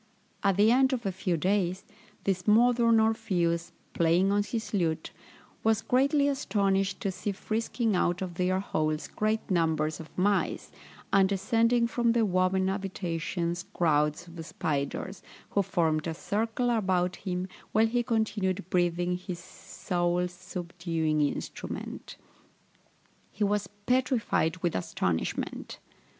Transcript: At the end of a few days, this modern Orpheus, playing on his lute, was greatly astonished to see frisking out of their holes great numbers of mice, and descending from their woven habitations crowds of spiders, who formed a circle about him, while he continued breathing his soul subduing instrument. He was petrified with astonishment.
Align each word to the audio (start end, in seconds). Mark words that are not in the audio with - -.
At 0.41 0.57
the 0.57 0.71
end 0.71 0.93
of 0.93 1.05
a 1.05 1.11
few 1.11 1.37
days, 1.37 1.83
this 2.23 2.47
modern 2.47 2.99
Orpheus, 2.99 3.71
playing 3.93 4.31
on 4.31 4.41
his 4.41 4.73
lute, 4.73 5.11
was 5.63 5.83
greatly 5.83 6.27
astonished 6.27 6.99
to 7.01 7.11
see 7.11 7.31
frisking 7.31 7.95
out 7.95 8.19
of 8.23 8.33
their 8.33 8.59
holes 8.61 9.07
great 9.07 9.51
numbers 9.51 9.99
of 9.99 10.09
mice, 10.17 10.71
and 11.13 11.29
descending 11.29 11.85
from 11.85 12.13
their 12.13 12.25
woven 12.25 12.67
habitations 12.67 13.65
crowds 13.75 14.27
of 14.27 14.43
spiders, 14.43 15.21
who 15.51 15.61
formed 15.61 16.07
a 16.07 16.15
circle 16.15 16.71
about 16.71 17.17
him, 17.17 17.47
while 17.71 17.85
he 17.85 18.01
continued 18.01 18.67
breathing 18.71 19.15
his 19.17 19.37
soul 19.37 20.27
subduing 20.27 21.21
instrument. 21.21 22.17
He 23.31 23.43
was 23.43 23.67
petrified 23.85 24.57
with 24.63 24.75
astonishment. 24.75 25.77